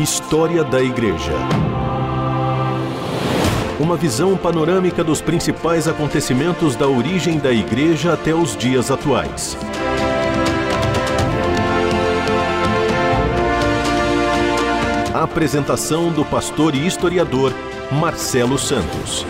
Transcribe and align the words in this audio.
História 0.00 0.64
da 0.64 0.82
Igreja. 0.82 1.34
Uma 3.78 3.98
visão 3.98 4.34
panorâmica 4.34 5.04
dos 5.04 5.20
principais 5.20 5.86
acontecimentos 5.86 6.74
da 6.74 6.88
origem 6.88 7.38
da 7.38 7.52
Igreja 7.52 8.14
até 8.14 8.34
os 8.34 8.56
dias 8.56 8.90
atuais. 8.90 9.58
A 15.12 15.22
apresentação 15.22 16.10
do 16.10 16.24
pastor 16.24 16.74
e 16.74 16.86
historiador 16.86 17.52
Marcelo 17.92 18.56
Santos. 18.56 19.26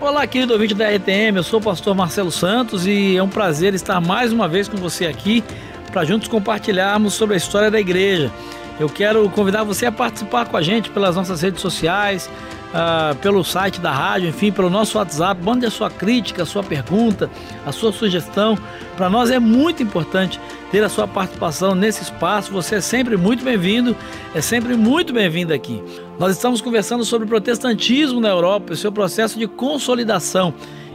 Olá, 0.00 0.26
querido 0.26 0.54
ouvinte 0.54 0.74
da 0.74 0.88
RTM, 0.88 1.36
eu 1.36 1.44
sou 1.44 1.60
o 1.60 1.62
pastor 1.62 1.94
Marcelo 1.94 2.32
Santos 2.32 2.84
e 2.84 3.16
é 3.16 3.22
um 3.22 3.28
prazer 3.28 3.74
estar 3.74 4.00
mais 4.00 4.32
uma 4.32 4.48
vez 4.48 4.66
com 4.66 4.76
você 4.76 5.06
aqui 5.06 5.44
para 5.92 6.04
juntos 6.04 6.26
compartilharmos 6.26 7.14
sobre 7.14 7.34
a 7.34 7.36
história 7.36 7.70
da 7.70 7.78
igreja. 7.78 8.32
Eu 8.78 8.88
quero 8.88 9.28
convidar 9.30 9.64
você 9.64 9.86
a 9.86 9.92
participar 9.92 10.46
com 10.46 10.56
a 10.56 10.62
gente 10.62 10.88
pelas 10.90 11.16
nossas 11.16 11.42
redes 11.42 11.60
sociais, 11.60 12.30
uh, 12.68 13.16
pelo 13.16 13.42
site 13.42 13.80
da 13.80 13.90
rádio, 13.90 14.28
enfim, 14.28 14.52
pelo 14.52 14.70
nosso 14.70 14.98
WhatsApp. 14.98 15.42
Mande 15.42 15.66
a 15.66 15.70
sua 15.70 15.90
crítica, 15.90 16.44
a 16.44 16.46
sua 16.46 16.62
pergunta, 16.62 17.28
a 17.66 17.72
sua 17.72 17.92
sugestão. 17.92 18.56
Para 18.96 19.10
nós 19.10 19.32
é 19.32 19.40
muito 19.40 19.82
importante 19.82 20.38
ter 20.70 20.84
a 20.84 20.88
sua 20.88 21.08
participação 21.08 21.74
nesse 21.74 22.04
espaço. 22.04 22.52
Você 22.52 22.76
é 22.76 22.80
sempre 22.80 23.16
muito 23.16 23.42
bem-vindo, 23.42 23.96
é 24.32 24.40
sempre 24.40 24.76
muito 24.76 25.12
bem-vindo 25.12 25.52
aqui. 25.52 25.82
Nós 26.16 26.36
estamos 26.36 26.60
conversando 26.60 27.04
sobre 27.04 27.26
o 27.26 27.28
protestantismo 27.28 28.20
na 28.20 28.28
Europa 28.28 28.72
e 28.72 28.76
seu 28.76 28.92
processo 28.92 29.40
de 29.40 29.48
consolidação. 29.48 30.54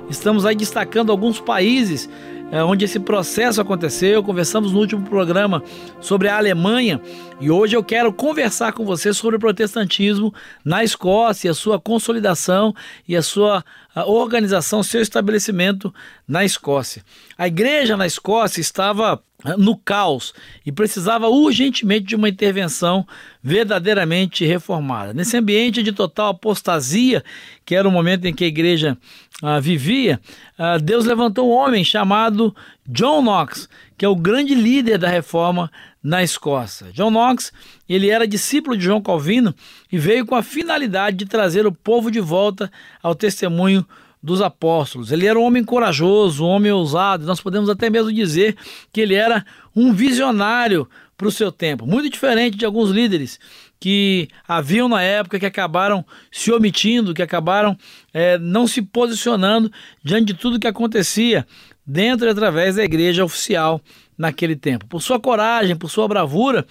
Estamos 0.10 0.46
aí 0.46 0.56
destacando 0.56 1.12
alguns 1.12 1.40
países 1.40 2.10
é, 2.10 2.33
onde 2.62 2.86
esse 2.86 3.00
processo 3.00 3.60
aconteceu. 3.60 4.22
Conversamos 4.22 4.72
no 4.72 4.80
último 4.80 5.08
programa 5.08 5.64
sobre 6.00 6.28
a 6.28 6.38
Alemanha 6.38 7.02
e 7.40 7.50
hoje 7.50 7.76
eu 7.76 7.84
quero 7.84 8.14
conversar 8.14 8.74
com 8.74 8.86
você 8.86 9.14
sobre 9.14 9.38
o 9.38 9.40
protestantismo 9.40 10.34
na 10.64 10.84
Escócia, 10.84 11.50
a 11.50 11.56
sua 11.56 11.80
consolidação 11.80 12.76
e 13.08 13.16
a 13.16 13.22
sua 13.22 13.64
a 13.96 14.06
organização, 14.06 14.82
seu 14.82 15.02
estabelecimento 15.02 15.94
na 16.28 16.44
Escócia. 16.44 17.04
A 17.38 17.48
igreja 17.48 17.96
na 17.96 18.08
Escócia 18.08 18.60
estava 18.60 19.22
ah, 19.44 19.58
no 19.58 19.78
caos 19.78 20.34
e 20.66 20.72
precisava 20.72 21.28
urgentemente 21.28 22.06
de 22.06 22.16
uma 22.16 22.30
intervenção 22.30 23.06
verdadeiramente 23.42 24.46
reformada. 24.46 25.14
Nesse 25.14 25.38
ambiente 25.38 25.84
de 25.84 25.92
total 25.92 26.30
apostasia, 26.30 27.24
que 27.66 27.76
era 27.76 27.88
o 27.88 27.92
momento 27.92 28.26
em 28.26 28.34
que 28.34 28.44
a 28.44 28.48
igreja 28.48 28.98
ah, 29.46 29.60
vivia, 29.60 30.22
ah, 30.58 30.78
Deus 30.78 31.04
levantou 31.04 31.50
um 31.50 31.54
homem 31.54 31.84
chamado 31.84 32.56
John 32.88 33.22
Knox, 33.22 33.68
que 33.98 34.06
é 34.06 34.08
o 34.08 34.16
grande 34.16 34.56
líder 34.56 34.98
da 34.98 35.10
reforma 35.10 35.70
na 36.02 36.24
Escócia. 36.24 36.94
John 36.94 37.12
Knox, 37.12 37.52
ele 37.88 38.10
era 38.10 38.26
discípulo 38.26 38.78
de 38.78 38.86
João 38.86 39.02
Calvino 39.02 39.54
e 39.92 39.98
veio 39.98 40.26
com 40.26 40.34
a 40.34 40.42
finalidade 40.42 41.18
de 41.18 41.26
trazer 41.26 41.68
o 41.68 41.74
povo 41.74 42.10
de 42.10 42.22
volta 42.22 42.72
ao 43.02 43.14
testemunho 43.14 43.86
dos 44.22 44.42
apóstolos. 44.42 45.12
Ele 45.12 45.28
era 45.28 45.38
um 45.38 45.44
homem 45.44 45.66
corajoso, 45.66 46.46
um 46.46 46.48
homem 46.48 46.72
ousado, 46.72 47.26
nós 47.26 47.42
podemos 47.42 47.70
até 47.70 47.90
mesmo 47.90 48.14
dizer 48.14 48.56
que 48.94 49.02
ele 49.02 49.14
era 49.14 49.46
um 49.76 49.92
visionário 49.92 50.88
para 51.18 51.28
o 51.28 51.32
seu 51.32 51.52
tempo, 51.52 51.86
muito 51.86 52.10
diferente 52.10 52.58
de 52.58 52.66
alguns 52.66 52.90
líderes 52.90 53.40
que 53.84 54.30
haviam 54.48 54.88
na 54.88 55.02
época 55.02 55.38
que 55.38 55.46
acabaram 55.46 56.06
se 56.32 56.50
omitindo, 56.54 57.14
que 57.14 57.22
acabaram 57.22 57.78
é, 58.14 58.38
não 58.38 58.66
se 58.66 58.82
posicionando 58.82 59.70
diante 60.02 60.28
de 60.28 60.36
tudo 60.36 60.58
que 60.58 60.68
acontecia 60.68 61.46
dentro 61.86 62.26
e 62.26 62.30
através 62.30 62.78
da 62.78 62.84
igreja 62.86 63.26
oficial 63.26 63.82
naquele 64.18 64.56
tempo. 64.56 64.88
Por 64.88 65.02
sua 65.02 65.20
coragem, 65.20 65.76
por 65.76 65.92
sua 65.92 66.08
bravura, 66.08 66.66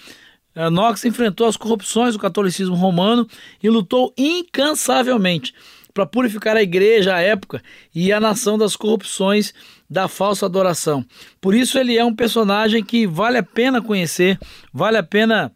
eh, 0.55 0.71
Knox 0.71 1.05
enfrentou 1.05 1.47
as 1.47 1.55
corrupções 1.55 2.15
do 2.15 2.19
catolicismo 2.19 2.75
romano 2.75 3.28
e 3.62 3.69
lutou 3.69 4.15
incansavelmente 4.17 5.53
para 5.93 6.06
purificar 6.06 6.56
a 6.56 6.62
igreja 6.62 7.15
à 7.15 7.21
época 7.21 7.62
e 7.95 8.11
a 8.11 8.19
nação 8.19 8.56
das 8.56 8.75
corrupções 8.75 9.53
da 9.91 10.09
falsa 10.09 10.47
adoração. 10.47 11.05
Por 11.43 11.55
isso 11.55 11.78
ele 11.78 11.99
é 11.99 12.03
um 12.06 12.17
personagem 12.17 12.83
que 12.83 13.06
vale 13.06 13.37
a 13.37 13.43
pena 13.43 13.83
conhecer, 13.83 14.39
vale 14.72 14.97
a 14.97 15.03
pena 15.03 15.53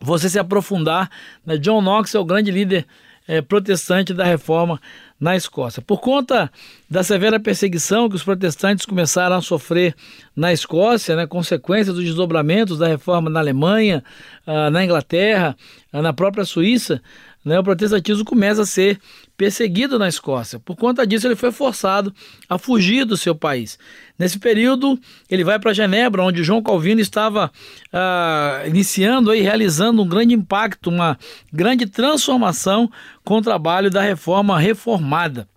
você 0.00 0.28
se 0.28 0.38
aprofundar. 0.38 1.10
Né? 1.44 1.56
John 1.56 1.80
Knox 1.80 2.14
é 2.14 2.18
o 2.18 2.24
grande 2.24 2.50
líder 2.50 2.86
é, 3.28 3.42
protestante 3.42 4.14
da 4.14 4.24
reforma 4.24 4.80
na 5.20 5.36
Escócia. 5.36 5.82
Por 5.82 6.00
conta 6.00 6.50
da 6.88 7.02
severa 7.02 7.38
perseguição 7.38 8.08
que 8.08 8.16
os 8.16 8.22
protestantes 8.22 8.86
começaram 8.86 9.36
a 9.36 9.42
sofrer 9.42 9.94
na 10.34 10.52
Escócia, 10.52 11.14
né, 11.14 11.26
consequência 11.26 11.92
dos 11.92 12.04
desdobramentos 12.04 12.78
da 12.78 12.86
reforma 12.86 13.28
na 13.28 13.40
Alemanha, 13.40 14.02
uh, 14.46 14.70
na 14.70 14.82
Inglaterra, 14.82 15.54
uh, 15.92 16.00
na 16.00 16.12
própria 16.12 16.44
Suíça, 16.44 17.02
né, 17.44 17.58
o 17.58 17.62
protestantismo 17.62 18.24
começa 18.24 18.62
a 18.62 18.66
ser 18.66 19.00
perseguido 19.36 19.98
na 19.98 20.08
Escócia. 20.08 20.58
Por 20.58 20.76
conta 20.76 21.06
disso, 21.06 21.26
ele 21.26 21.36
foi 21.36 21.52
forçado 21.52 22.12
a 22.48 22.58
fugir 22.58 23.04
do 23.04 23.16
seu 23.16 23.34
país. 23.34 23.78
Nesse 24.18 24.38
período, 24.38 24.98
ele 25.30 25.44
vai 25.44 25.58
para 25.58 25.72
Genebra, 25.72 26.22
onde 26.22 26.42
João 26.42 26.62
Calvino 26.62 27.00
estava 27.00 27.50
ah, 27.92 28.62
iniciando 28.66 29.32
e 29.34 29.40
realizando 29.40 30.02
um 30.02 30.08
grande 30.08 30.34
impacto, 30.34 30.90
uma 30.90 31.16
grande 31.52 31.86
transformação 31.86 32.90
com 33.24 33.38
o 33.38 33.42
trabalho 33.42 33.90
da 33.90 34.02
reforma 34.02 34.58
reformada. 34.58 35.48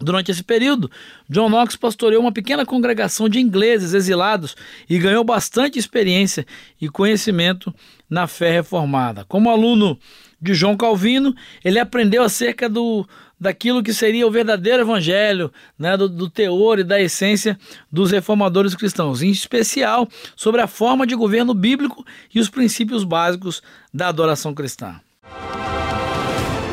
Durante 0.00 0.30
esse 0.30 0.44
período, 0.44 0.88
John 1.28 1.48
Knox 1.48 1.74
pastoreou 1.74 2.22
uma 2.22 2.30
pequena 2.30 2.64
congregação 2.64 3.28
de 3.28 3.40
ingleses 3.40 3.94
exilados 3.94 4.54
e 4.88 4.96
ganhou 4.96 5.24
bastante 5.24 5.76
experiência 5.76 6.46
e 6.80 6.88
conhecimento 6.88 7.74
na 8.08 8.28
fé 8.28 8.52
reformada. 8.52 9.24
Como 9.24 9.50
aluno 9.50 9.98
de 10.40 10.54
João 10.54 10.76
Calvino, 10.76 11.34
ele 11.64 11.78
aprendeu 11.78 12.22
acerca 12.22 12.68
do, 12.68 13.06
daquilo 13.40 13.82
que 13.82 13.92
seria 13.92 14.26
o 14.26 14.30
verdadeiro 14.30 14.82
evangelho, 14.82 15.52
né, 15.78 15.96
do, 15.96 16.08
do, 16.08 16.30
teor 16.30 16.78
e 16.78 16.84
da 16.84 17.00
essência 17.00 17.58
dos 17.90 18.10
reformadores 18.10 18.74
cristãos, 18.74 19.22
em 19.22 19.30
especial 19.30 20.08
sobre 20.36 20.60
a 20.60 20.66
forma 20.66 21.06
de 21.06 21.14
governo 21.14 21.54
bíblico 21.54 22.04
e 22.34 22.40
os 22.40 22.48
princípios 22.48 23.04
básicos 23.04 23.62
da 23.92 24.08
adoração 24.08 24.54
cristã. 24.54 25.00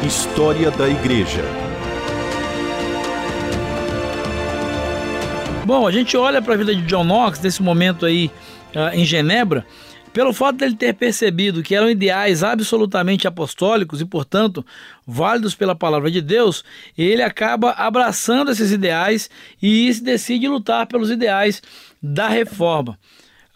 História 0.05 0.69
da 0.71 0.87
Igreja. 0.87 1.43
Bom, 5.65 5.87
a 5.87 5.91
gente 5.91 6.15
olha 6.15 6.43
para 6.43 6.53
a 6.53 6.57
vida 6.57 6.75
de 6.75 6.83
John 6.83 7.03
Knox 7.03 7.39
nesse 7.39 7.63
momento 7.63 8.05
aí 8.05 8.29
uh, 8.75 8.93
em 8.93 9.03
Genebra 9.03 9.65
pelo 10.15 10.31
fato 10.31 10.55
dele 10.59 10.75
ter 10.75 10.93
percebido 10.93 11.61
que 11.61 11.75
eram 11.75 11.89
ideais 11.89 12.41
absolutamente 12.41 13.27
apostólicos 13.27 13.99
e, 13.99 14.05
portanto, 14.05 14.65
válidos 15.05 15.53
pela 15.53 15.75
palavra 15.75 16.09
de 16.09 16.21
Deus, 16.21 16.63
ele 16.97 17.21
acaba 17.21 17.71
abraçando 17.71 18.49
esses 18.49 18.71
ideais 18.71 19.29
e 19.61 19.93
decide 19.95 20.47
lutar 20.47 20.87
pelos 20.87 21.09
ideais 21.09 21.61
da 22.01 22.29
reforma. 22.29 22.97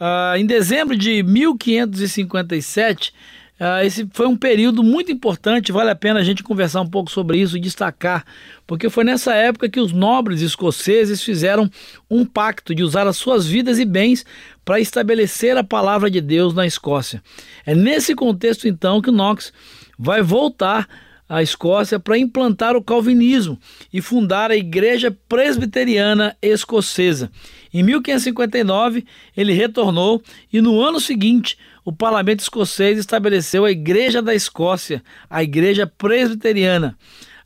Uh, 0.01 0.35
em 0.35 0.45
dezembro 0.45 0.97
de 0.97 1.23
1557, 1.23 3.13
Uh, 3.59 3.85
esse 3.85 4.07
foi 4.13 4.25
um 4.25 4.37
período 4.37 4.81
muito 4.81 5.11
importante, 5.11 5.71
vale 5.71 5.89
a 5.89 5.95
pena 5.95 6.21
a 6.21 6.23
gente 6.23 6.41
conversar 6.41 6.79
um 6.79 6.89
pouco 6.89 7.11
sobre 7.11 7.39
isso 7.39 7.57
e 7.57 7.59
destacar, 7.59 8.23
porque 8.65 8.89
foi 8.89 9.03
nessa 9.03 9.33
época 9.33 9.67
que 9.67 9.81
os 9.81 9.91
nobres 9.91 10.41
escoceses 10.41 11.21
fizeram 11.21 11.69
um 12.09 12.25
pacto 12.25 12.73
de 12.73 12.83
usar 12.83 13.05
as 13.05 13.17
suas 13.17 13.45
vidas 13.45 13.77
e 13.77 13.83
bens 13.83 14.25
para 14.63 14.79
estabelecer 14.79 15.57
a 15.57 15.63
palavra 15.63 16.09
de 16.09 16.21
Deus 16.21 16.53
na 16.53 16.65
Escócia. 16.65 17.21
É 17.65 17.75
nesse 17.75 18.15
contexto 18.15 18.65
então 18.65 19.01
que 19.01 19.11
Knox 19.11 19.51
vai 19.97 20.21
voltar 20.21 20.87
à 21.29 21.43
Escócia 21.43 21.99
para 21.99 22.17
implantar 22.17 22.75
o 22.75 22.83
calvinismo 22.83 23.59
e 23.93 24.01
fundar 24.01 24.49
a 24.49 24.57
Igreja 24.57 25.15
Presbiteriana 25.29 26.35
Escocesa. 26.41 27.31
Em 27.71 27.83
1559, 27.83 29.05
ele 29.37 29.53
retornou 29.53 30.23
e 30.51 30.59
no 30.59 30.81
ano 30.81 30.99
seguinte 30.99 31.55
o 31.85 31.93
parlamento 31.93 32.39
escocês 32.39 32.97
estabeleceu 32.97 33.63
a 33.63 33.71
Igreja 33.71 34.21
da 34.21 34.33
Escócia, 34.33 35.03
a 35.29 35.43
Igreja 35.43 35.85
Presbiteriana. 35.85 36.97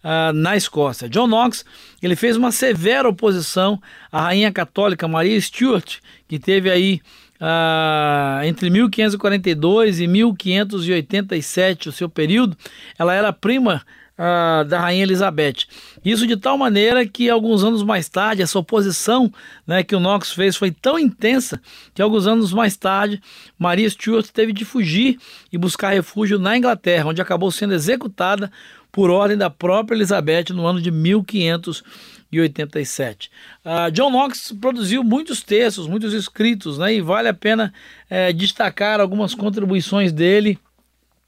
Uh, 0.03 0.33
na 0.33 0.57
Escócia. 0.57 1.07
John 1.07 1.27
Knox 1.27 1.63
ele 2.01 2.17
fez 2.17 2.35
uma 2.35 2.51
severa 2.51 3.07
oposição 3.07 3.81
à 4.11 4.23
rainha 4.23 4.51
católica 4.51 5.07
Maria 5.07 5.39
Stuart, 5.39 5.99
que 6.27 6.37
teve 6.37 6.69
aí 6.69 6.99
uh, 7.43 8.43
entre 8.45 8.69
1542 8.69 9.99
e 9.99 10.07
1587 10.07 11.89
o 11.89 11.91
seu 11.91 12.07
período. 12.07 12.55
Ela 12.97 13.13
era 13.13 13.33
prima 13.33 13.83
uh, 14.17 14.63
da 14.63 14.79
Rainha 14.79 15.03
Elizabeth. 15.03 15.65
Isso 16.03 16.25
de 16.25 16.37
tal 16.37 16.57
maneira 16.57 17.05
que 17.05 17.29
alguns 17.29 17.63
anos 17.63 17.83
mais 17.83 18.07
tarde, 18.07 18.41
essa 18.41 18.57
oposição 18.57 19.31
né, 19.67 19.83
que 19.83 19.95
o 19.95 19.99
Knox 19.99 20.31
fez 20.31 20.55
foi 20.55 20.71
tão 20.71 20.97
intensa 20.97 21.61
que 21.93 22.01
alguns 22.01 22.25
anos 22.25 22.53
mais 22.53 22.77
tarde, 22.77 23.21
Maria 23.59 23.89
Stuart 23.89 24.27
teve 24.29 24.53
de 24.53 24.63
fugir 24.63 25.17
e 25.51 25.57
buscar 25.57 25.93
refúgio 25.93 26.39
na 26.39 26.57
Inglaterra, 26.57 27.09
onde 27.09 27.21
acabou 27.21 27.51
sendo 27.51 27.73
executada 27.73 28.49
por 28.93 29.09
ordem 29.09 29.35
da 29.35 29.49
própria 29.49 29.97
Elizabeth 29.97 30.53
no 30.53 30.65
ano 30.67 30.79
de 30.79 30.91
1587. 30.91 33.31
Uh, 33.65 33.89
John 33.91 34.11
Knox 34.11 34.53
produziu 34.61 35.03
muitos 35.03 35.41
textos, 35.41 35.87
muitos 35.87 36.13
escritos, 36.13 36.77
né, 36.77 36.93
e 36.93 37.01
vale 37.01 37.27
a 37.27 37.33
pena 37.33 37.73
é, 38.07 38.31
destacar 38.31 39.01
algumas 39.01 39.33
contribuições 39.33 40.13
dele 40.13 40.59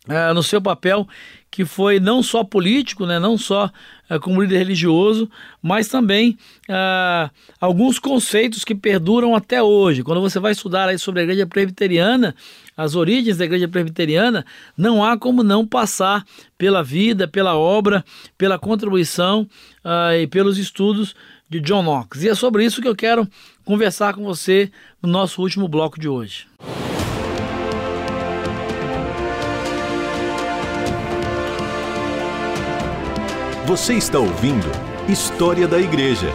uh, 0.07 0.33
no 0.33 0.43
seu 0.43 0.61
papel 0.61 1.07
que 1.55 1.63
foi 1.63 2.01
não 2.01 2.21
só 2.21 2.43
político, 2.43 3.05
né, 3.05 3.17
não 3.17 3.37
só 3.37 3.71
uh, 4.09 4.19
como 4.19 4.41
líder 4.41 4.57
religioso, 4.57 5.29
mas 5.61 5.87
também 5.87 6.37
uh, 6.69 7.31
alguns 7.61 7.97
conceitos 7.97 8.65
que 8.65 8.75
perduram 8.75 9.33
até 9.33 9.63
hoje. 9.63 10.03
Quando 10.03 10.19
você 10.19 10.37
vai 10.37 10.51
estudar 10.51 10.89
aí 10.89 10.99
sobre 10.99 11.21
a 11.21 11.23
igreja 11.23 11.47
presbiteriana, 11.47 12.35
as 12.75 12.93
origens 12.93 13.37
da 13.37 13.45
igreja 13.45 13.69
presbiteriana, 13.69 14.45
não 14.77 15.01
há 15.01 15.17
como 15.17 15.43
não 15.43 15.65
passar 15.65 16.25
pela 16.57 16.83
vida, 16.83 17.25
pela 17.25 17.55
obra, 17.55 18.03
pela 18.37 18.59
contribuição 18.59 19.47
uh, 19.85 20.13
e 20.13 20.27
pelos 20.27 20.57
estudos 20.57 21.15
de 21.49 21.61
John 21.61 21.83
Knox. 21.83 22.21
E 22.21 22.27
é 22.27 22.35
sobre 22.35 22.65
isso 22.65 22.81
que 22.81 22.87
eu 22.87 22.95
quero 22.95 23.25
conversar 23.63 24.13
com 24.13 24.25
você 24.25 24.69
no 25.01 25.07
nosso 25.07 25.41
último 25.41 25.69
bloco 25.69 25.97
de 25.97 26.09
hoje. 26.09 26.47
Você 33.67 33.95
está 33.95 34.19
ouvindo 34.19 34.67
História 35.09 35.67
da 35.67 35.79
Igreja. 35.79 36.27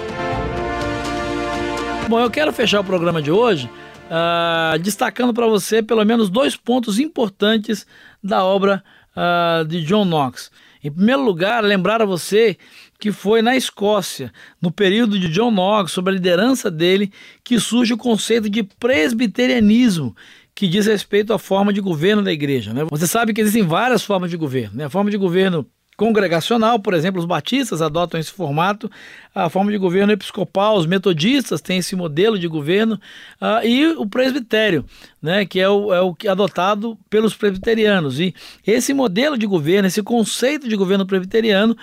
Bom, 2.08 2.18
eu 2.18 2.28
quero 2.28 2.52
fechar 2.52 2.80
o 2.80 2.84
programa 2.84 3.22
de 3.22 3.30
hoje 3.30 3.70
uh, 4.10 4.76
destacando 4.80 5.32
para 5.32 5.46
você 5.46 5.80
pelo 5.80 6.04
menos 6.04 6.28
dois 6.28 6.56
pontos 6.56 6.98
importantes 6.98 7.86
da 8.20 8.42
obra 8.42 8.82
uh, 9.14 9.64
de 9.64 9.80
John 9.82 10.04
Knox. 10.04 10.50
Em 10.82 10.90
primeiro 10.90 11.22
lugar, 11.22 11.62
lembrar 11.62 12.02
a 12.02 12.04
você 12.04 12.56
que 12.98 13.12
foi 13.12 13.42
na 13.42 13.54
Escócia, 13.54 14.32
no 14.60 14.72
período 14.72 15.16
de 15.16 15.28
John 15.28 15.52
Knox, 15.52 15.92
sob 15.92 16.10
a 16.10 16.14
liderança 16.14 16.68
dele, 16.68 17.12
que 17.44 17.60
surge 17.60 17.94
o 17.94 17.96
conceito 17.96 18.50
de 18.50 18.64
presbiterianismo, 18.64 20.16
que 20.52 20.66
diz 20.66 20.88
respeito 20.88 21.32
à 21.32 21.38
forma 21.38 21.72
de 21.72 21.80
governo 21.80 22.22
da 22.22 22.32
igreja. 22.32 22.74
Né? 22.74 22.84
Você 22.90 23.06
sabe 23.06 23.32
que 23.32 23.40
existem 23.40 23.62
várias 23.62 24.02
formas 24.02 24.32
de 24.32 24.36
governo. 24.36 24.78
Né? 24.78 24.86
A 24.86 24.90
forma 24.90 25.12
de 25.12 25.16
governo 25.16 25.64
congregacional, 26.00 26.80
por 26.80 26.94
exemplo, 26.94 27.20
os 27.20 27.26
batistas 27.26 27.82
adotam 27.82 28.18
esse 28.18 28.32
formato, 28.32 28.90
a 29.34 29.50
forma 29.50 29.70
de 29.70 29.76
governo 29.76 30.10
episcopal, 30.10 30.78
os 30.78 30.86
metodistas 30.86 31.60
têm 31.60 31.76
esse 31.76 31.94
modelo 31.94 32.38
de 32.38 32.48
governo, 32.48 32.98
uh, 33.38 33.62
e 33.62 33.86
o 33.88 34.06
presbitério, 34.06 34.82
né, 35.20 35.44
que 35.44 35.60
é 35.60 35.68
o, 35.68 35.92
é 35.92 36.00
o 36.00 36.16
adotado 36.30 36.98
pelos 37.10 37.34
presbiterianos. 37.34 38.18
E 38.18 38.34
esse 38.66 38.94
modelo 38.94 39.36
de 39.36 39.46
governo, 39.46 39.88
esse 39.88 40.02
conceito 40.02 40.66
de 40.66 40.74
governo 40.74 41.04
presbiteriano, 41.04 41.74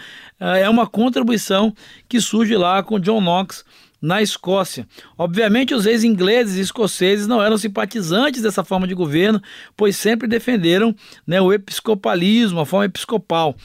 uh, 0.41 0.45
é 0.45 0.67
uma 0.67 0.87
contribuição 0.87 1.71
que 2.09 2.19
surge 2.19 2.57
lá 2.57 2.81
com 2.81 2.97
John 2.97 3.21
Knox 3.21 3.63
na 4.01 4.19
Escócia. 4.19 4.87
Obviamente, 5.15 5.75
os 5.75 5.85
ex-ingleses 5.85 6.57
e 6.57 6.61
escoceses 6.61 7.27
não 7.27 7.39
eram 7.39 7.55
simpatizantes 7.55 8.41
dessa 8.41 8.63
forma 8.63 8.87
de 8.87 8.95
governo, 8.95 9.39
pois 9.75 9.95
sempre 9.95 10.27
defenderam 10.27 10.95
né, 11.25 11.39
o 11.39 11.53
episcopalismo, 11.53 12.59
a 12.59 12.65
forma 12.65 12.85
episcopal. 12.85 13.55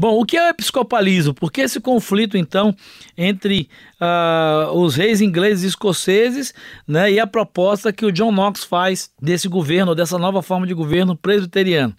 Bom, 0.00 0.18
o 0.18 0.24
que 0.24 0.38
é 0.38 0.46
o 0.46 0.48
episcopalismo? 0.48 1.34
Por 1.34 1.52
que 1.52 1.60
esse 1.60 1.78
conflito, 1.78 2.34
então, 2.34 2.74
entre 3.18 3.68
uh, 4.00 4.72
os 4.72 4.96
reis 4.96 5.20
ingleses 5.20 5.62
e 5.62 5.66
escoceses 5.66 6.54
né, 6.88 7.12
e 7.12 7.20
a 7.20 7.26
proposta 7.26 7.92
que 7.92 8.06
o 8.06 8.10
John 8.10 8.32
Knox 8.32 8.64
faz 8.64 9.10
desse 9.20 9.46
governo, 9.46 9.94
dessa 9.94 10.16
nova 10.16 10.40
forma 10.40 10.66
de 10.66 10.72
governo 10.72 11.14
presbiteriano? 11.14 11.94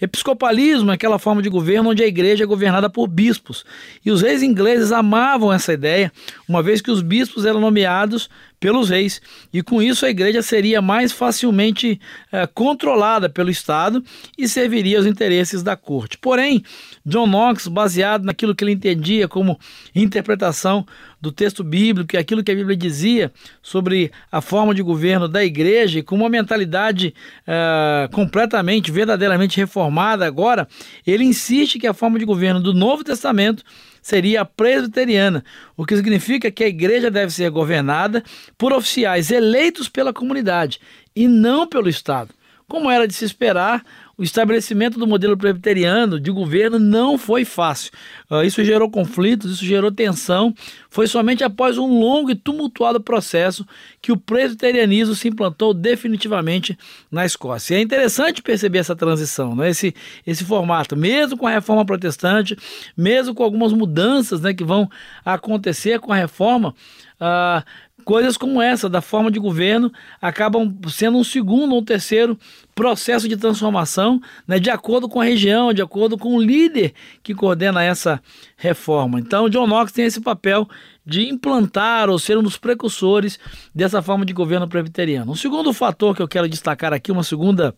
Episcopalismo 0.00 0.90
é 0.90 0.94
aquela 0.94 1.16
forma 1.16 1.40
de 1.40 1.48
governo 1.48 1.90
onde 1.90 2.02
a 2.02 2.08
igreja 2.08 2.42
é 2.42 2.46
governada 2.46 2.90
por 2.90 3.06
bispos. 3.06 3.64
E 4.04 4.10
os 4.10 4.22
reis 4.22 4.42
ingleses 4.42 4.90
amavam 4.90 5.52
essa 5.52 5.72
ideia, 5.72 6.10
uma 6.48 6.60
vez 6.60 6.80
que 6.80 6.90
os 6.90 7.02
bispos 7.02 7.46
eram 7.46 7.60
nomeados 7.60 8.28
pelos 8.64 8.88
reis, 8.88 9.20
e 9.52 9.62
com 9.62 9.82
isso 9.82 10.06
a 10.06 10.08
igreja 10.08 10.40
seria 10.40 10.80
mais 10.80 11.12
facilmente 11.12 12.00
é, 12.32 12.46
controlada 12.46 13.28
pelo 13.28 13.50
Estado 13.50 14.02
e 14.38 14.48
serviria 14.48 14.96
aos 14.96 15.06
interesses 15.06 15.62
da 15.62 15.76
corte. 15.76 16.16
Porém, 16.16 16.64
John 17.04 17.26
Knox, 17.26 17.68
baseado 17.68 18.24
naquilo 18.24 18.54
que 18.54 18.64
ele 18.64 18.72
entendia 18.72 19.28
como 19.28 19.60
interpretação 19.94 20.86
do 21.24 21.32
texto 21.32 21.64
bíblico 21.64 22.14
e 22.14 22.18
aquilo 22.18 22.44
que 22.44 22.52
a 22.52 22.54
Bíblia 22.54 22.76
dizia 22.76 23.32
sobre 23.62 24.12
a 24.30 24.42
forma 24.42 24.74
de 24.74 24.82
governo 24.82 25.26
da 25.26 25.42
igreja, 25.42 25.98
e 25.98 26.02
com 26.02 26.14
uma 26.14 26.28
mentalidade 26.28 27.14
é, 27.46 28.08
completamente, 28.12 28.92
verdadeiramente 28.92 29.56
reformada 29.56 30.26
agora, 30.26 30.68
ele 31.06 31.24
insiste 31.24 31.78
que 31.78 31.86
a 31.86 31.94
forma 31.94 32.18
de 32.18 32.26
governo 32.26 32.60
do 32.60 32.74
Novo 32.74 33.02
Testamento 33.02 33.64
seria 34.02 34.42
a 34.42 34.44
presbiteriana, 34.44 35.42
o 35.74 35.86
que 35.86 35.96
significa 35.96 36.50
que 36.50 36.62
a 36.62 36.68
igreja 36.68 37.10
deve 37.10 37.32
ser 37.32 37.50
governada 37.50 38.22
por 38.58 38.70
oficiais 38.70 39.30
eleitos 39.30 39.88
pela 39.88 40.12
comunidade 40.12 40.78
e 41.16 41.26
não 41.26 41.66
pelo 41.66 41.88
Estado. 41.88 42.28
Como 42.68 42.90
era 42.90 43.06
de 43.06 43.14
se 43.14 43.24
esperar, 43.24 43.84
o 44.16 44.22
estabelecimento 44.22 44.98
do 44.98 45.06
modelo 45.06 45.36
presbiteriano 45.36 46.20
de 46.20 46.30
governo 46.30 46.78
não 46.78 47.18
foi 47.18 47.44
fácil. 47.44 47.90
Uh, 48.30 48.42
isso 48.42 48.64
gerou 48.64 48.88
conflitos, 48.90 49.54
isso 49.54 49.64
gerou 49.64 49.90
tensão. 49.90 50.54
Foi 50.88 51.06
somente 51.06 51.42
após 51.42 51.76
um 51.76 51.98
longo 51.98 52.30
e 52.30 52.34
tumultuado 52.34 53.00
processo 53.00 53.66
que 54.00 54.12
o 54.12 54.16
presbiterianismo 54.16 55.14
se 55.14 55.28
implantou 55.28 55.74
definitivamente 55.74 56.78
na 57.10 57.26
Escócia. 57.26 57.74
E 57.74 57.78
é 57.78 57.80
interessante 57.82 58.40
perceber 58.40 58.78
essa 58.78 58.94
transição, 58.94 59.54
né? 59.56 59.70
esse, 59.70 59.94
esse 60.26 60.44
formato, 60.44 60.96
mesmo 60.96 61.36
com 61.36 61.46
a 61.46 61.50
reforma 61.50 61.84
protestante, 61.84 62.56
mesmo 62.96 63.34
com 63.34 63.42
algumas 63.42 63.72
mudanças 63.72 64.40
né, 64.40 64.54
que 64.54 64.64
vão 64.64 64.88
acontecer 65.24 65.98
com 65.98 66.12
a 66.12 66.16
reforma. 66.16 66.74
Uh, 67.20 67.64
Coisas 68.04 68.36
como 68.36 68.60
essa, 68.60 68.88
da 68.88 69.00
forma 69.00 69.30
de 69.30 69.38
governo, 69.38 69.90
acabam 70.20 70.76
sendo 70.88 71.16
um 71.16 71.24
segundo 71.24 71.72
ou 71.72 71.80
um 71.80 71.84
terceiro 71.84 72.38
processo 72.74 73.28
de 73.28 73.36
transformação, 73.36 74.20
né, 74.46 74.58
de 74.58 74.68
acordo 74.68 75.08
com 75.08 75.20
a 75.20 75.24
região, 75.24 75.72
de 75.72 75.80
acordo 75.80 76.18
com 76.18 76.34
o 76.34 76.42
líder 76.42 76.92
que 77.22 77.34
coordena 77.34 77.82
essa 77.82 78.20
reforma. 78.56 79.18
Então, 79.18 79.48
John 79.48 79.66
Knox 79.66 79.92
tem 79.92 80.04
esse 80.04 80.20
papel 80.20 80.68
de 81.06 81.28
implantar 81.28 82.10
ou 82.10 82.18
ser 82.18 82.36
um 82.36 82.42
dos 82.42 82.56
precursores 82.56 83.38
dessa 83.74 84.02
forma 84.02 84.24
de 84.24 84.32
governo 84.32 84.68
presbiteriano. 84.68 85.32
Um 85.32 85.36
segundo 85.36 85.72
fator 85.72 86.14
que 86.14 86.22
eu 86.22 86.28
quero 86.28 86.48
destacar 86.48 86.92
aqui, 86.92 87.12
uma 87.12 87.22
segunda 87.22 87.74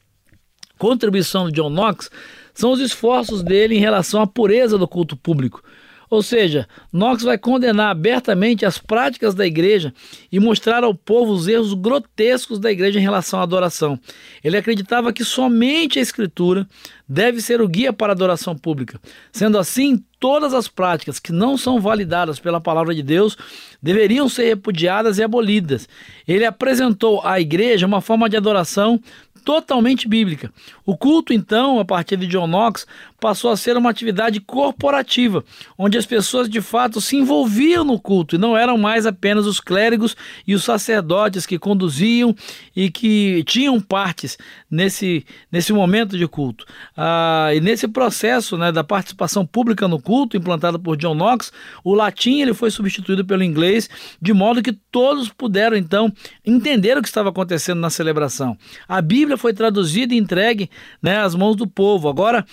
contribuição 0.79 1.49
de 1.49 1.55
John 1.55 1.71
Knox, 1.71 2.11
são 2.55 2.73
os 2.73 2.81
esforços 2.81 3.43
dele 3.43 3.77
em 3.77 3.81
relação 3.81 4.21
à 4.21 4.27
pureza 4.27 4.79
do 4.79 4.89
culto 4.89 5.17
público. 5.17 5.63
Ou 6.09 6.23
seja, 6.23 6.69
Knox 6.93 7.23
vai 7.23 7.37
condenar 7.37 7.91
abertamente 7.91 8.65
as 8.65 8.79
práticas 8.79 9.35
da 9.35 9.47
igreja 9.47 9.93
e 10.31 10.39
mostrar 10.39 10.85
ao 10.85 10.95
povo 10.95 11.33
os 11.33 11.49
erros 11.49 11.75
grotescos 11.75 12.59
da 12.59 12.71
igreja 12.71 12.99
em 12.99 13.03
relação 13.03 13.41
à 13.41 13.43
adoração. 13.43 13.99
Ele 14.43 14.57
acreditava 14.57 15.13
que 15.13 15.25
somente 15.25 15.99
a 15.99 16.03
Escritura 16.03 16.67
deve 17.09 17.41
ser 17.41 17.61
o 17.61 17.69
guia 17.69 17.93
para 17.93 18.13
a 18.13 18.15
adoração 18.15 18.57
pública. 18.57 19.01
Sendo 19.33 19.59
assim, 19.59 20.03
todas 20.19 20.55
as 20.55 20.69
práticas 20.69 21.19
que 21.19 21.33
não 21.33 21.57
são 21.57 21.81
validadas 21.81 22.39
pela 22.39 22.61
palavra 22.61 22.95
de 22.95 23.03
Deus 23.03 23.37
deveriam 23.83 24.29
ser 24.29 24.47
repudiadas 24.47 25.19
e 25.19 25.23
abolidas. 25.23 25.89
Ele 26.27 26.45
apresentou 26.45 27.21
à 27.25 27.41
igreja 27.41 27.87
uma 27.87 28.01
forma 28.01 28.29
de 28.29 28.37
adoração 28.37 29.01
totalmente 29.47 30.09
bíblica. 30.09 30.53
O 30.85 30.97
culto, 30.97 31.33
então, 31.33 31.79
a 31.79 31.85
partir 31.85 32.17
de 32.17 32.27
John 32.27 32.49
Knox, 32.49 32.85
passou 33.21 33.51
a 33.51 33.57
ser 33.57 33.77
uma 33.77 33.91
atividade 33.91 34.41
corporativa, 34.41 35.45
onde 35.77 35.99
as 35.99 36.07
pessoas 36.07 36.49
de 36.49 36.61
fato 36.61 37.01
se 37.01 37.17
envolviam 37.17 37.85
no 37.85 38.01
culto 38.01 38.37
e 38.37 38.39
não 38.39 38.57
eram 38.57 38.79
mais 38.79 39.07
apenas 39.07 39.47
os 39.47 39.61
clérigos 39.61 40.17
e 40.47 40.55
os 40.55 40.65
sacerdotes 40.65 41.45
que 41.45 41.59
conduziam 41.59 42.35
e 42.75 42.91
que 42.91 43.45
tinham 43.45 43.81
partes 43.81 44.39
nesse, 44.71 45.27
nesse 45.53 45.73
momento 45.73 46.17
de 46.17 46.27
culto. 46.27 46.65
Ah, 46.97 47.51
e 47.55 47.61
nesse 47.61 47.87
processo 47.87 48.57
né, 48.57 48.73
da 48.73 48.83
participação 48.83 49.47
pública 49.47 49.87
no 49.87 50.01
culto, 50.01 50.37
implantado 50.37 50.79
por 50.79 50.97
John 50.97 51.15
Knox, 51.15 51.53
o 51.85 51.95
latim 51.95 52.41
ele 52.41 52.55
foi 52.55 52.71
substituído 52.71 53.25
pelo 53.25 53.43
inglês, 53.43 53.89
de 54.21 54.33
modo 54.33 54.63
que 54.63 54.73
todos 54.73 55.29
puderam 55.29 55.77
então 55.77 56.13
entender 56.45 56.97
o 56.97 57.03
que 57.03 57.09
estava 57.09 57.29
acontecendo 57.29 57.81
na 57.81 57.91
celebração. 57.91 58.57
A 58.89 59.03
Bíblia 59.03 59.27
Bíblia 59.27 59.39
foi 59.39 59.53
traduzida 59.53 60.15
e 60.15 60.19
entregue 60.19 60.71
né, 61.03 61.19
às 61.19 61.35
mãos 61.35 61.57
do 61.57 61.67
povo. 61.67 62.09
Agora, 62.09 62.45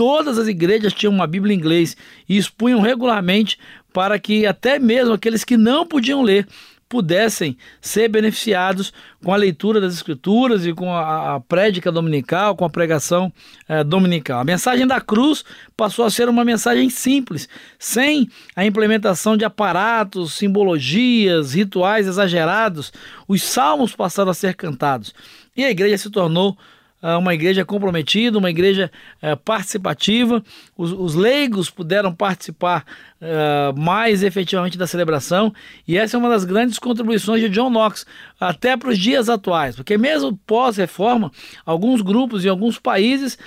todas 0.00 0.38
as 0.38 0.48
igrejas 0.48 0.94
tinham 0.94 1.12
uma 1.12 1.26
Bíblia 1.26 1.54
em 1.54 1.58
inglês 1.58 1.94
e 2.26 2.38
expunham 2.38 2.80
regularmente 2.80 3.58
para 3.92 4.18
que 4.18 4.46
até 4.46 4.78
mesmo 4.78 5.12
aqueles 5.12 5.44
que 5.44 5.58
não 5.58 5.86
podiam 5.86 6.22
ler 6.22 6.48
pudessem 6.88 7.54
ser 7.82 8.08
beneficiados 8.08 8.94
com 9.22 9.30
a 9.30 9.36
leitura 9.36 9.78
das 9.78 9.92
Escrituras 9.92 10.64
e 10.64 10.72
com 10.72 10.90
a, 10.90 11.34
a 11.34 11.40
prédica 11.40 11.92
dominical, 11.92 12.56
com 12.56 12.64
a 12.64 12.70
pregação 12.70 13.30
eh, 13.68 13.84
dominical. 13.84 14.40
A 14.40 14.44
mensagem 14.44 14.86
da 14.86 15.02
cruz 15.02 15.44
passou 15.76 16.06
a 16.06 16.10
ser 16.10 16.30
uma 16.30 16.46
mensagem 16.46 16.88
simples, 16.88 17.46
sem 17.78 18.26
a 18.56 18.64
implementação 18.64 19.36
de 19.36 19.44
aparatos, 19.44 20.32
simbologias, 20.32 21.52
rituais 21.52 22.06
exagerados. 22.06 22.90
Os 23.28 23.42
salmos 23.42 23.94
passaram 23.94 24.30
a 24.30 24.34
ser 24.34 24.54
cantados 24.54 25.14
e 25.54 25.62
a 25.62 25.70
igreja 25.70 25.98
se 25.98 26.08
tornou 26.08 26.56
uma 27.02 27.32
igreja 27.32 27.64
comprometida, 27.64 28.38
uma 28.38 28.50
igreja 28.50 28.90
uh, 29.22 29.36
participativa. 29.38 30.42
Os, 30.76 30.92
os, 30.92 31.14
leigos 31.14 31.70
puderam 31.70 32.14
participar 32.14 32.84
uh, 33.20 33.78
mais 33.78 34.22
efetivamente 34.22 34.76
da 34.76 34.86
celebração, 34.86 35.52
e 35.88 35.96
essa 35.96 36.16
é 36.16 36.18
uma 36.18 36.28
das 36.28 36.44
grandes 36.44 36.78
contribuições 36.78 37.40
de 37.40 37.48
John 37.48 37.70
Knox, 37.70 38.06
até 38.38 38.76
para 38.76 38.90
os 38.90 38.98
dias 38.98 39.28
atuais, 39.28 39.76
porque 39.76 39.96
mesmo 39.96 40.36
pós-reforma, 40.46 41.30
alguns 41.64 42.02
grupos 42.02 42.44
em 42.44 42.48
alguns 42.48 42.78
países, 42.78 43.38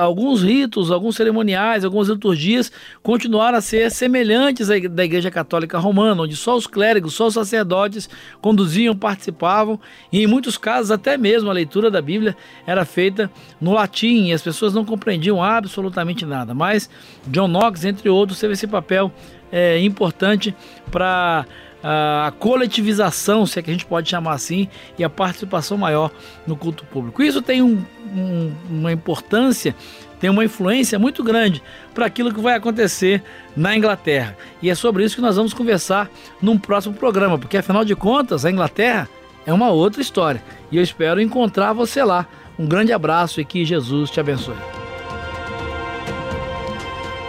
alguns 0.00 0.42
ritos, 0.42 0.90
alguns 0.90 1.16
cerimoniais, 1.16 1.84
algumas 1.84 2.08
liturgias 2.08 2.70
continuaram 3.02 3.58
a 3.58 3.60
ser 3.62 3.90
semelhantes 3.90 4.70
à 4.70 4.78
da 4.78 5.04
Igreja 5.04 5.30
Católica 5.30 5.78
Romana, 5.78 6.22
onde 6.22 6.36
só 6.36 6.54
os 6.54 6.66
clérigos, 6.66 7.14
só 7.14 7.26
os 7.26 7.34
sacerdotes 7.34 8.08
conduziam, 8.42 8.94
participavam, 8.94 9.80
e 10.12 10.22
em 10.22 10.26
muitos 10.26 10.58
casos 10.58 10.90
até 10.90 11.16
mesmo 11.16 11.48
a 11.48 11.54
leitura 11.54 11.90
da 11.90 12.02
Bíblia 12.02 12.36
era 12.70 12.84
feita 12.84 13.30
no 13.60 13.72
latim 13.72 14.26
e 14.26 14.32
as 14.32 14.42
pessoas 14.42 14.72
não 14.72 14.84
compreendiam 14.84 15.42
absolutamente 15.42 16.24
nada. 16.24 16.54
Mas 16.54 16.88
John 17.26 17.48
Knox, 17.48 17.84
entre 17.84 18.08
outros, 18.08 18.38
teve 18.38 18.52
esse 18.54 18.66
papel 18.66 19.12
é, 19.50 19.80
importante 19.80 20.54
para 20.90 21.44
a 21.82 22.32
coletivização, 22.38 23.46
se 23.46 23.58
é 23.58 23.62
que 23.62 23.70
a 23.70 23.72
gente 23.72 23.86
pode 23.86 24.08
chamar 24.08 24.34
assim, 24.34 24.68
e 24.98 25.04
a 25.04 25.08
participação 25.08 25.78
maior 25.78 26.10
no 26.46 26.54
culto 26.54 26.84
público. 26.84 27.22
Isso 27.22 27.40
tem 27.40 27.62
um, 27.62 27.82
um, 28.14 28.52
uma 28.68 28.92
importância, 28.92 29.74
tem 30.20 30.28
uma 30.28 30.44
influência 30.44 30.98
muito 30.98 31.24
grande 31.24 31.62
para 31.94 32.04
aquilo 32.04 32.34
que 32.34 32.40
vai 32.40 32.54
acontecer 32.54 33.22
na 33.56 33.74
Inglaterra. 33.74 34.36
E 34.60 34.68
é 34.68 34.74
sobre 34.74 35.04
isso 35.04 35.16
que 35.16 35.22
nós 35.22 35.36
vamos 35.36 35.54
conversar 35.54 36.10
num 36.40 36.58
próximo 36.58 36.94
programa, 36.94 37.38
porque 37.38 37.56
afinal 37.56 37.84
de 37.84 37.96
contas, 37.96 38.44
a 38.44 38.50
Inglaterra 38.50 39.08
é 39.46 39.52
uma 39.52 39.70
outra 39.70 40.02
história. 40.02 40.42
E 40.70 40.76
eu 40.76 40.82
espero 40.82 41.20
encontrar 41.20 41.72
você 41.72 42.02
lá. 42.04 42.26
Um 42.60 42.66
grande 42.66 42.92
abraço 42.92 43.40
e 43.40 43.44
que 43.44 43.64
Jesus 43.64 44.10
te 44.10 44.20
abençoe. 44.20 44.54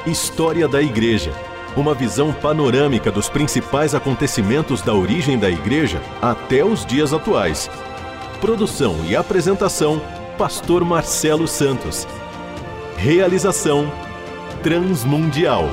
História 0.05 0.67
da 0.67 0.81
Igreja. 0.81 1.31
Uma 1.73 1.93
visão 1.93 2.33
panorâmica 2.33 3.09
dos 3.09 3.29
principais 3.29 3.95
acontecimentos 3.95 4.81
da 4.81 4.93
origem 4.93 5.39
da 5.39 5.50
Igreja 5.50 6.01
até 6.21 6.65
os 6.65 6.85
dias 6.85 7.13
atuais. 7.13 7.71
Produção 8.41 9.05
e 9.07 9.15
apresentação: 9.15 10.01
Pastor 10.38 10.83
Marcelo 10.83 11.47
Santos. 11.47 12.05
Realização: 12.97 13.89
Transmundial. 14.61 15.69